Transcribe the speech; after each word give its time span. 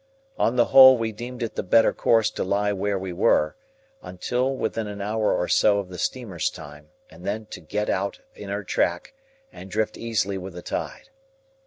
On 0.39 0.55
the 0.55 0.65
whole 0.73 0.97
we 0.97 1.11
deemed 1.11 1.43
it 1.43 1.53
the 1.53 1.61
better 1.61 1.93
course 1.93 2.31
to 2.31 2.43
lie 2.43 2.73
where 2.73 2.97
we 2.97 3.13
were, 3.13 3.55
until 4.01 4.55
within 4.57 4.87
an 4.87 4.99
hour 4.99 5.31
or 5.31 5.47
so 5.47 5.77
of 5.77 5.89
the 5.89 5.99
steamer's 5.99 6.49
time, 6.49 6.89
and 7.11 7.23
then 7.23 7.45
to 7.51 7.59
get 7.61 7.87
out 7.87 8.19
in 8.33 8.49
her 8.49 8.63
track, 8.63 9.13
and 9.53 9.69
drift 9.69 9.97
easily 9.99 10.39
with 10.39 10.55
the 10.55 10.63
tide. 10.63 11.09